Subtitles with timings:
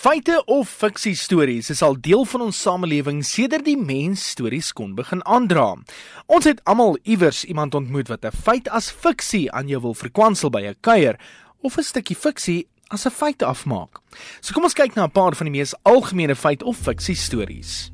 [0.00, 4.94] Feite of fiksie stories is al deel van ons samelewing sedert die mens stories kon
[4.96, 5.74] begin aandra.
[6.24, 10.48] Ons het almal iewers iemand ontmoet wat 'n feit as fiksie aan jou wil verkwansel
[10.48, 11.20] by 'n kuier
[11.60, 14.00] of 'n stukkie fiksie as 'n feit afmaak.
[14.40, 17.92] So kom ons kyk na 'n paar van die mees algemene feit of fiksie stories.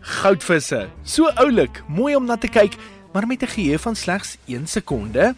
[0.00, 2.76] Goudvisse, so oulik, mooi om na te kyk
[3.12, 5.34] maar met 'n geheue van slegs 1 sekonde.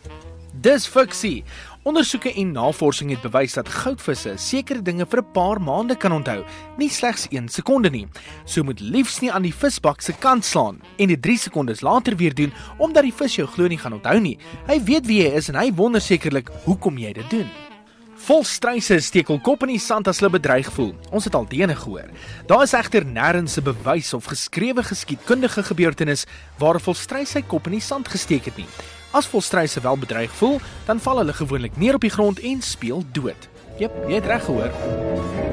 [0.52, 1.44] Dis fiksie.
[1.82, 6.44] Ondersoeke en navorsing het bewys dat goudvisse sekere dinge vir 'n paar maande kan onthou,
[6.76, 8.08] nie slegs 1 sekonde nie.
[8.44, 12.16] So moet liefs nie aan die visbak se kant slaan en dit 3 sekondes later
[12.16, 14.38] weer doen omdat die vis jou glo nie gaan onthou nie.
[14.66, 17.69] Hy weet wie jy is en hy wonder sekerlik hoekom jy dit doen.
[18.20, 20.90] Volstruise steek hul kop in die sand as hulle bedreig voel.
[21.08, 22.10] Ons het al diene gehoor.
[22.50, 26.26] Daar is egter nêrens 'n bewys of geskrewe geskiedkundige gebeurtenis
[26.58, 28.68] waar 'n volstruis sy kop in die sand gesteek het nie.
[29.12, 33.02] As volstruise wel bedreig voel, dan val hulle gewoonlik neer op die grond en speel
[33.12, 33.48] dood.
[33.78, 35.49] Jep, jy het reg gehoor.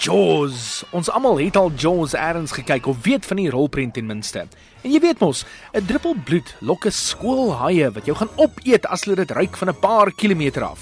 [0.00, 0.80] Jaws.
[0.96, 4.46] Ons almal het al Jaws eers gekyk of weet van die rolprent ten minste.
[4.80, 5.44] En jy weet mos,
[5.76, 9.56] 'n druppel bloed lok 'n skool haie wat jou gaan opeet as hulle dit ruik
[9.56, 10.80] van 'n paar kilometer af.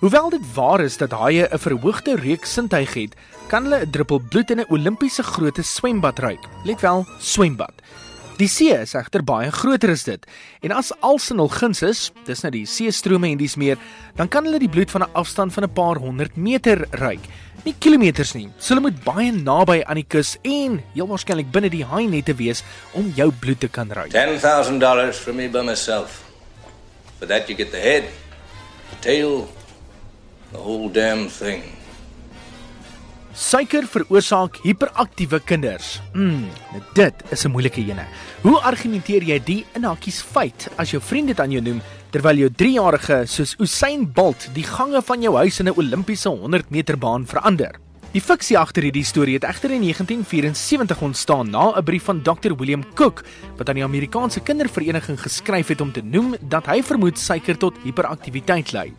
[0.00, 3.14] Hoewel dit waar is dat haie 'n verhoogde reuksintuig het,
[3.46, 6.44] kan hulle 'n druppel bloed in 'n Olimpiese grootte swembad ruik.
[6.64, 7.74] Let wel, swembad.
[8.40, 10.26] Die see is egter baie groter as dit.
[10.64, 13.76] En as alsin hul guns is, dis nou die seestrome en dis meer,
[14.16, 17.20] dan kan hulle die bloed van 'n afstand van 'n paar honderd meter ruik
[17.64, 18.48] nie kilometers nie.
[18.58, 22.28] So hulle moet baie naby aan die kus en heel waarskynlik binne die haai net
[22.30, 22.64] te wees
[22.96, 24.12] om jou bloed te kan ruik.
[24.14, 26.22] $10,000 from me by myself.
[27.18, 28.08] For that you get the head,
[28.90, 29.48] the tail,
[30.52, 31.62] the whole damn thing.
[33.30, 36.00] Suiker veroorsaak hiperaktiewe kinders.
[36.12, 36.48] Mm,
[36.94, 38.04] dit is 'n moeilike ene.
[38.42, 41.80] Hoe argumenteer jy die in hakkies feit as jou vriend dit aan jou noem
[42.10, 46.70] terwyl jou 3-jarige soos Usain Bolt die gange van jou huis in 'n Olimpiese 100
[46.70, 47.78] meter baan verander?
[48.12, 52.56] Die fiksie agter hierdie storie het egter in 1974 ontstaan na 'n brief van Dr
[52.56, 53.22] William Cook
[53.56, 57.78] wat aan die Amerikaanse Kindervereniging geskryf het om te noem dat hy vermoed suiker tot
[57.84, 58.92] hiperaktiwiteit lei.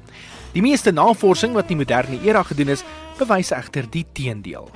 [0.53, 2.83] Die meeste navorsing wat in die moderne era gedoen is,
[3.17, 4.71] bewys egter die teendeel.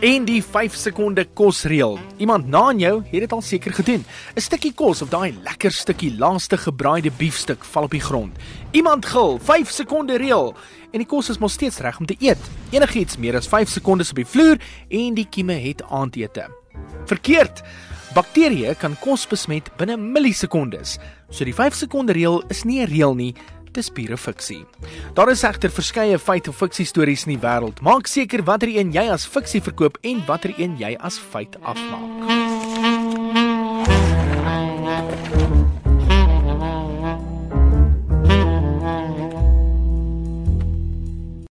[0.00, 1.98] En die 5 sekonde kosreël.
[2.16, 4.04] Iemand na aan jou het dit al seker gedoen.
[4.34, 8.36] 'n Stukkie kos of daai lekker stukkie laaste gebraaide biefstuk val op die grond.
[8.70, 10.54] Iemand gil, 5 sekonde reël
[10.92, 12.38] en die kos is mos steeds reg om te eet.
[12.70, 16.50] Enigiets meer as 5 sekondes op die vloer en die kieme het aandete.
[17.06, 17.62] Verkeerd.
[18.14, 20.98] Bakterieë kan kos besmet binne millisekondes.
[21.30, 23.34] So die 5 sekonde reël is nie 'n reël nie,
[23.76, 24.62] dis pure fiksie.
[25.16, 27.82] Daar is egter verskeie feite of fiksie stories in die wêreld.
[27.84, 32.45] Maak seker watter een jy as fiksie verkoop en watter een jy as feit afmaak.